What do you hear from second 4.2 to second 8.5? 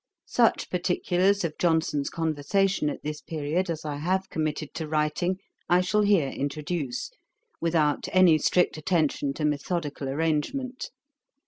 committed to writing, I shall here introduce, without any